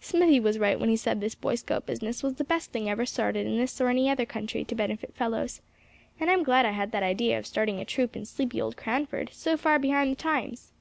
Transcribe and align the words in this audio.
Smithy 0.00 0.40
was 0.40 0.58
right 0.58 0.80
when 0.80 0.88
he 0.88 0.96
said 0.96 1.20
this 1.20 1.34
Boy 1.34 1.56
Scout 1.56 1.84
business 1.84 2.22
was 2.22 2.36
the 2.36 2.42
best 2.44 2.72
thing 2.72 2.88
ever 2.88 3.04
started 3.04 3.46
in 3.46 3.58
this 3.58 3.78
or 3.82 3.90
any 3.90 4.08
other 4.08 4.24
country 4.24 4.64
to 4.64 4.74
benefit 4.74 5.12
fellows. 5.14 5.60
And 6.18 6.30
I'm 6.30 6.42
glad 6.42 6.64
I 6.64 6.70
had 6.70 6.90
that 6.92 7.02
idea 7.02 7.38
of 7.38 7.46
starting 7.46 7.78
a 7.80 7.84
troop 7.84 8.16
in 8.16 8.24
sleepy 8.24 8.62
old 8.62 8.78
Cranford, 8.78 9.28
so 9.34 9.58
far 9.58 9.78
behind 9.78 10.10
the 10.10 10.16
times." 10.16 10.72